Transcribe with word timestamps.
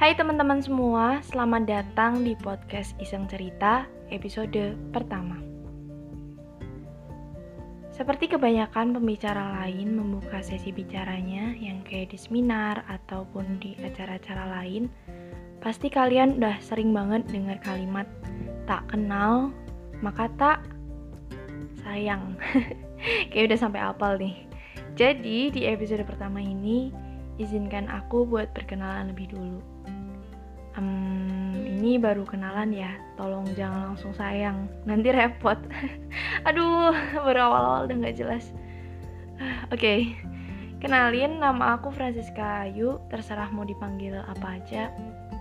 Hai 0.00 0.16
teman-teman 0.16 0.64
semua, 0.64 1.20
selamat 1.28 1.68
datang 1.68 2.24
di 2.24 2.32
podcast 2.32 2.96
Iseng 2.96 3.28
Cerita 3.28 3.84
episode 4.08 4.72
pertama. 4.96 5.36
Seperti 7.92 8.32
kebanyakan 8.32 8.96
pembicara 8.96 9.60
lain 9.60 9.92
membuka 9.92 10.40
sesi 10.40 10.72
bicaranya 10.72 11.52
yang 11.52 11.84
kayak 11.84 12.16
di 12.16 12.18
seminar 12.18 12.80
ataupun 12.88 13.60
di 13.60 13.76
acara-acara 13.76 14.48
lain, 14.56 14.88
pasti 15.60 15.92
kalian 15.92 16.40
udah 16.40 16.56
sering 16.64 16.96
banget 16.96 17.28
dengar 17.28 17.60
kalimat 17.60 18.08
tak 18.64 18.88
kenal, 18.88 19.52
maka 20.00 20.32
tak 20.40 20.64
sayang. 21.84 22.40
kayak 23.36 23.52
udah 23.52 23.58
sampai 23.60 23.84
apal 23.84 24.16
nih. 24.16 24.48
Jadi 24.96 25.52
di 25.52 25.68
episode 25.68 26.08
pertama 26.08 26.40
ini, 26.40 26.88
izinkan 27.40 27.88
aku 27.88 28.28
buat 28.28 28.52
berkenalan 28.52 29.16
lebih 29.16 29.32
dulu. 29.32 29.60
Um, 30.78 31.56
ini 31.66 31.98
baru 31.98 32.22
kenalan 32.22 32.70
ya 32.70 32.94
tolong 33.18 33.42
jangan 33.58 33.92
langsung 33.92 34.12
sayang 34.12 34.68
nanti 34.84 35.08
repot. 35.10 35.56
Aduh 36.48 36.92
baru 37.24 37.40
awal-awal 37.48 37.80
udah 37.88 37.96
nggak 37.96 38.16
jelas. 38.20 38.52
Oke 39.72 39.80
okay. 39.80 39.98
kenalin 40.84 41.40
nama 41.40 41.80
aku 41.80 41.88
Francisca 41.90 42.68
Ayu 42.68 43.00
terserah 43.08 43.48
mau 43.50 43.64
dipanggil 43.64 44.20
apa 44.20 44.60
aja. 44.60 44.92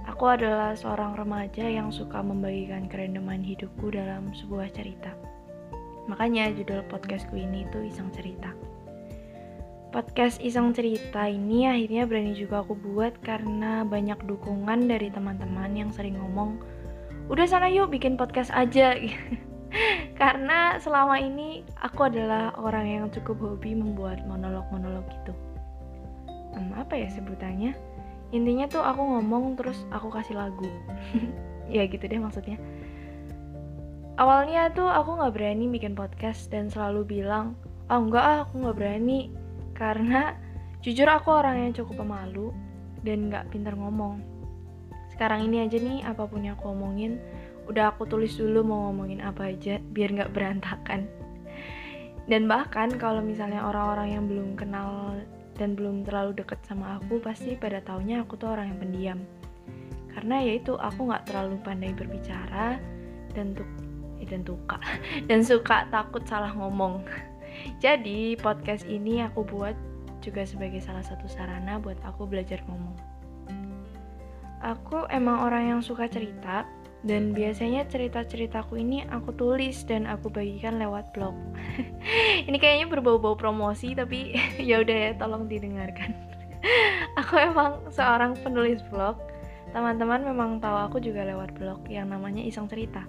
Aku 0.10 0.26
adalah 0.26 0.74
seorang 0.74 1.14
remaja 1.14 1.70
yang 1.70 1.94
suka 1.94 2.24
membagikan 2.26 2.90
kerendaman 2.90 3.46
hidupku 3.46 3.94
dalam 3.94 4.34
sebuah 4.34 4.74
cerita. 4.74 5.14
Makanya 6.10 6.50
judul 6.58 6.82
podcastku 6.90 7.38
ini 7.38 7.70
tuh 7.70 7.86
iseng 7.86 8.10
cerita 8.10 8.50
Podcast 9.90 10.38
Iseng 10.38 10.70
Cerita 10.78 11.26
ini 11.26 11.66
akhirnya 11.66 12.06
berani 12.06 12.38
juga 12.38 12.62
aku 12.62 12.78
buat 12.78 13.18
karena 13.26 13.82
banyak 13.82 14.22
dukungan 14.22 14.86
dari 14.86 15.10
teman-teman 15.10 15.74
yang 15.74 15.90
sering 15.90 16.14
ngomong, 16.14 16.62
udah 17.26 17.50
sana 17.50 17.66
yuk 17.74 17.90
bikin 17.90 18.14
podcast 18.14 18.54
aja. 18.54 18.94
karena 20.22 20.78
selama 20.78 21.18
ini 21.18 21.66
aku 21.82 22.06
adalah 22.06 22.54
orang 22.62 22.86
yang 22.86 23.06
cukup 23.10 23.42
hobi 23.42 23.74
membuat 23.74 24.22
monolog-monolog 24.30 25.10
gitu. 25.10 25.34
Hmm, 26.54 26.70
apa 26.78 26.94
ya 26.94 27.10
sebutannya? 27.10 27.74
Intinya 28.30 28.70
tuh 28.70 28.86
aku 28.86 29.02
ngomong 29.02 29.58
terus 29.58 29.90
aku 29.90 30.14
kasih 30.14 30.38
lagu. 30.38 30.70
ya 31.74 31.90
gitu 31.90 32.06
deh 32.06 32.22
maksudnya. 32.22 32.62
Awalnya 34.22 34.70
tuh 34.70 34.86
aku 34.86 35.18
nggak 35.18 35.34
berani 35.34 35.66
bikin 35.66 35.98
podcast 35.98 36.54
dan 36.54 36.70
selalu 36.70 37.10
bilang, 37.10 37.58
oh 37.90 38.06
enggak 38.06 38.22
ah 38.22 38.38
aku 38.46 38.62
nggak 38.62 38.78
berani 38.78 39.34
karena 39.80 40.36
jujur 40.84 41.08
aku 41.08 41.32
orang 41.32 41.64
yang 41.64 41.72
cukup 41.72 42.04
pemalu 42.04 42.52
dan 43.08 43.32
gak 43.32 43.48
pintar 43.48 43.80
ngomong. 43.80 44.20
Sekarang 45.16 45.48
ini 45.48 45.64
aja 45.64 45.80
nih, 45.80 46.04
apa 46.04 46.28
pun 46.28 46.44
yang 46.44 46.60
aku 46.60 46.76
omongin, 46.76 47.16
udah 47.72 47.96
aku 47.96 48.04
tulis 48.04 48.36
dulu 48.36 48.62
mau 48.68 48.92
ngomongin 48.92 49.24
apa 49.24 49.56
aja, 49.56 49.80
biar 49.80 50.12
gak 50.20 50.36
berantakan. 50.36 51.08
Dan 52.30 52.46
bahkan 52.46 52.94
kalau 53.00 53.24
misalnya 53.24 53.66
orang-orang 53.66 54.20
yang 54.20 54.24
belum 54.28 54.54
kenal 54.54 55.18
dan 55.58 55.74
belum 55.74 56.06
terlalu 56.06 56.38
deket 56.38 56.60
sama 56.68 57.00
aku, 57.00 57.18
pasti 57.24 57.56
pada 57.56 57.80
taunya 57.82 58.22
aku 58.22 58.36
tuh 58.36 58.54
orang 58.54 58.76
yang 58.76 58.80
pendiam. 58.80 59.20
Karena 60.14 60.44
ya 60.44 60.60
itu 60.60 60.76
aku 60.76 61.08
gak 61.10 61.32
terlalu 61.32 61.56
pandai 61.64 61.96
berbicara 61.96 62.78
dan 63.32 63.56
tuh 63.56 63.68
eh, 64.20 64.28
dan 64.28 64.44
tuka 64.44 64.78
dan 65.32 65.40
suka 65.40 65.88
takut 65.88 66.22
salah 66.28 66.52
ngomong. 66.52 67.02
Jadi, 67.80 68.36
podcast 68.40 68.84
ini 68.86 69.24
aku 69.24 69.46
buat 69.46 69.76
juga 70.20 70.44
sebagai 70.44 70.84
salah 70.84 71.04
satu 71.04 71.26
sarana 71.32 71.80
buat 71.80 71.98
aku 72.04 72.28
belajar 72.28 72.60
ngomong. 72.68 72.96
Aku 74.60 75.08
emang 75.08 75.48
orang 75.48 75.72
yang 75.72 75.82
suka 75.82 76.12
cerita, 76.12 76.68
dan 77.00 77.32
biasanya 77.32 77.88
cerita-ceritaku 77.88 78.76
ini 78.76 79.08
aku 79.08 79.32
tulis 79.32 79.88
dan 79.88 80.04
aku 80.04 80.28
bagikan 80.28 80.76
lewat 80.76 81.16
blog. 81.16 81.32
ini 82.48 82.60
kayaknya 82.60 82.92
berbau-bau 82.92 83.40
promosi, 83.40 83.96
tapi 83.96 84.36
ya 84.60 84.84
udah 84.84 84.98
ya, 85.08 85.12
tolong 85.16 85.48
didengarkan. 85.48 86.12
aku 87.20 87.40
emang 87.40 87.80
seorang 87.88 88.36
penulis 88.44 88.84
blog. 88.92 89.16
Teman-teman 89.72 90.28
memang 90.28 90.60
tahu 90.60 90.76
aku 90.76 90.98
juga 91.00 91.24
lewat 91.24 91.56
blog 91.56 91.88
yang 91.88 92.12
namanya 92.12 92.44
Iseng 92.44 92.68
Cerita. 92.68 93.06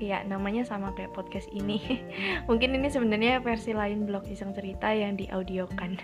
Iya, 0.00 0.24
namanya 0.24 0.64
sama 0.64 0.96
kayak 0.96 1.12
podcast 1.12 1.52
ini. 1.52 2.00
Mungkin 2.48 2.72
ini 2.72 2.88
sebenarnya 2.88 3.44
versi 3.44 3.76
lain 3.76 4.08
blog 4.08 4.24
iseng 4.32 4.56
cerita 4.56 4.88
yang 4.88 5.20
diaudiokan. 5.20 6.00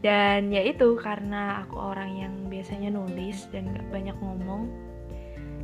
Dan 0.00 0.48
ya 0.48 0.64
itu 0.64 0.96
karena 0.96 1.60
aku 1.62 1.76
orang 1.76 2.16
yang 2.16 2.34
biasanya 2.48 2.88
nulis 2.88 3.52
dan 3.52 3.68
gak 3.76 3.84
banyak 3.92 4.16
ngomong. 4.16 4.72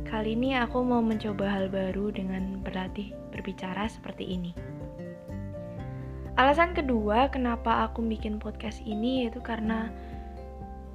Kali 0.05 0.37
ini 0.37 0.61
aku 0.61 0.85
mau 0.85 1.01
mencoba 1.01 1.49
hal 1.49 1.73
baru 1.73 2.13
dengan 2.13 2.61
berlatih 2.61 3.17
berbicara 3.33 3.89
seperti 3.89 4.29
ini. 4.29 4.53
Alasan 6.37 6.77
kedua 6.77 7.33
kenapa 7.33 7.89
aku 7.89 8.05
bikin 8.05 8.37
podcast 8.37 8.79
ini 8.85 9.25
yaitu 9.25 9.41
karena 9.41 9.89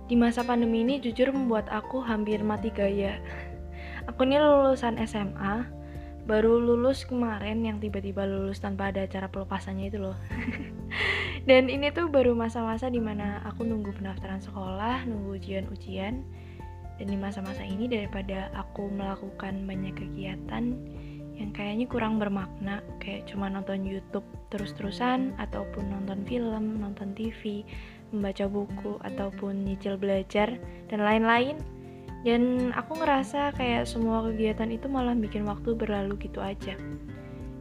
di 0.06 0.14
masa 0.14 0.46
pandemi 0.46 0.86
ini 0.86 1.02
jujur 1.02 1.34
membuat 1.34 1.66
aku 1.66 1.98
hampir 1.98 2.38
mati 2.46 2.70
gaya. 2.70 3.18
Aku 4.12 4.28
ini 4.28 4.36
lulusan 4.36 5.00
SMA, 5.00 5.64
baru 6.24 6.56
lulus 6.56 7.04
kemarin 7.04 7.60
yang 7.60 7.76
tiba-tiba 7.80 8.24
lulus 8.24 8.60
tanpa 8.60 8.88
ada 8.88 9.04
acara 9.04 9.28
pelepasannya 9.28 9.92
itu 9.92 9.98
loh. 10.00 10.16
Dan 11.48 11.68
ini 11.68 11.92
tuh 11.92 12.08
baru 12.08 12.32
masa-masa 12.32 12.88
di 12.88 13.00
mana 13.00 13.44
aku 13.44 13.68
nunggu 13.68 13.92
pendaftaran 14.00 14.40
sekolah 14.40 15.04
nunggu 15.04 15.36
ujian-ujian. 15.36 16.24
Dan 16.96 17.06
di 17.10 17.18
masa-masa 17.18 17.60
ini 17.60 17.90
daripada 17.90 18.48
aku 18.56 18.88
melakukan 18.88 19.68
banyak 19.68 19.92
kegiatan 19.98 20.78
yang 21.34 21.50
kayaknya 21.50 21.90
kurang 21.90 22.22
bermakna 22.22 22.78
kayak 23.02 23.26
cuma 23.26 23.50
nonton 23.50 23.82
YouTube 23.82 24.24
terus-terusan 24.54 25.34
ataupun 25.42 25.90
nonton 25.90 26.22
film, 26.30 26.78
nonton 26.78 27.10
TV, 27.18 27.66
membaca 28.14 28.46
buku 28.46 29.02
ataupun 29.02 29.66
nyicil 29.66 29.98
belajar 29.98 30.54
dan 30.86 31.02
lain-lain 31.02 31.58
dan 32.24 32.72
aku 32.72 32.96
ngerasa 32.96 33.52
kayak 33.52 33.84
semua 33.84 34.24
kegiatan 34.24 34.72
itu 34.72 34.88
malah 34.88 35.12
bikin 35.12 35.44
waktu 35.44 35.76
berlalu 35.76 36.16
gitu 36.24 36.40
aja. 36.40 36.72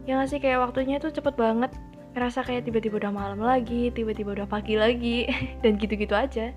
Ya 0.08 0.20
gak 0.20 0.32
sih 0.32 0.40
kayak 0.40 0.64
waktunya 0.64 1.04
tuh 1.04 1.12
cepet 1.12 1.36
banget. 1.36 1.76
Ngerasa 2.16 2.48
kayak 2.48 2.64
tiba-tiba 2.64 3.04
udah 3.04 3.12
malam 3.12 3.40
lagi 3.44 3.92
tiba-tiba 3.92 4.40
udah 4.40 4.48
pagi 4.48 4.80
lagi 4.80 5.28
dan 5.62 5.76
gitu-gitu 5.76 6.16
aja. 6.16 6.56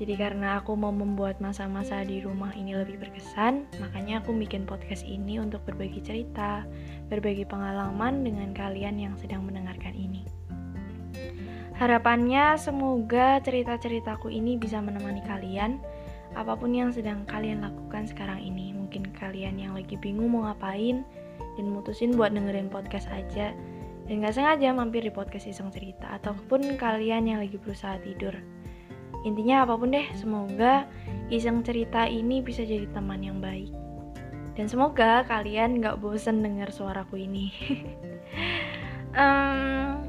Jadi 0.00 0.16
karena 0.16 0.64
aku 0.64 0.72
mau 0.80 0.88
membuat 0.88 1.44
masa-masa 1.44 2.00
di 2.08 2.24
rumah 2.24 2.56
ini 2.56 2.72
lebih 2.72 2.96
berkesan, 3.04 3.68
makanya 3.84 4.24
aku 4.24 4.32
bikin 4.32 4.64
podcast 4.64 5.04
ini 5.04 5.36
untuk 5.36 5.60
berbagi 5.68 6.00
cerita, 6.00 6.64
berbagi 7.12 7.44
pengalaman 7.44 8.24
dengan 8.24 8.56
kalian 8.56 8.96
yang 8.96 9.12
sedang 9.20 9.44
mendengarkan 9.44 9.92
ini. 9.92 10.24
Harapannya 11.76 12.56
semoga 12.56 13.44
cerita-ceritaku 13.44 14.32
ini 14.32 14.56
bisa 14.56 14.80
menemani 14.80 15.20
kalian 15.20 15.76
apa 16.38 16.54
pun 16.54 16.70
yang 16.70 16.94
sedang 16.94 17.26
kalian 17.26 17.62
lakukan 17.64 18.06
sekarang 18.06 18.38
ini. 18.42 18.70
Mungkin 18.76 19.10
kalian 19.18 19.58
yang 19.58 19.72
lagi 19.74 19.98
bingung 19.98 20.34
mau 20.34 20.50
ngapain 20.50 21.02
dan 21.58 21.66
mutusin 21.70 22.14
buat 22.14 22.34
dengerin 22.34 22.70
podcast 22.70 23.10
aja 23.10 23.54
dan 24.10 24.26
gak 24.26 24.34
sengaja 24.34 24.74
mampir 24.74 25.06
di 25.06 25.12
podcast 25.14 25.46
iseng 25.46 25.70
cerita 25.70 26.18
ataupun 26.18 26.74
kalian 26.74 27.30
yang 27.30 27.38
lagi 27.38 27.54
berusaha 27.54 27.94
tidur. 28.02 28.34
Intinya 29.22 29.62
apa 29.62 29.78
pun 29.78 29.94
deh, 29.94 30.06
semoga 30.18 30.88
iseng 31.30 31.62
cerita 31.62 32.10
ini 32.10 32.42
bisa 32.42 32.66
jadi 32.66 32.90
teman 32.90 33.22
yang 33.22 33.38
baik. 33.38 33.70
Dan 34.58 34.66
semoga 34.66 35.22
kalian 35.30 35.78
gak 35.78 36.02
bosen 36.02 36.42
denger 36.42 36.74
suaraku 36.74 37.22
ini. 37.22 37.54
um, 39.20 40.02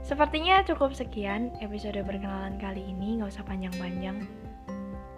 sepertinya 0.00 0.64
cukup 0.64 0.96
sekian 0.96 1.52
episode 1.60 2.00
perkenalan 2.00 2.56
kali 2.56 2.80
ini, 2.80 3.20
gak 3.20 3.28
usah 3.28 3.44
panjang-panjang. 3.44 4.24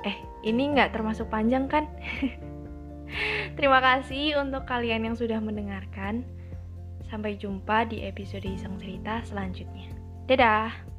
Eh, 0.07 0.17
ini 0.47 0.71
nggak 0.71 0.95
termasuk 0.95 1.27
panjang 1.27 1.67
kan? 1.67 1.91
Terima 3.59 3.83
kasih 3.83 4.39
untuk 4.39 4.63
kalian 4.71 5.11
yang 5.11 5.17
sudah 5.19 5.43
mendengarkan. 5.43 6.23
Sampai 7.11 7.39
jumpa 7.39 7.87
di 7.91 8.03
episode 8.07 8.47
Iseng 8.47 8.79
Cerita 8.79 9.23
selanjutnya. 9.27 9.91
Dadah! 10.27 10.96